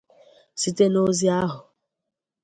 Site 0.61 0.85
n'ozi 0.89 1.27
ahụ 1.39 1.57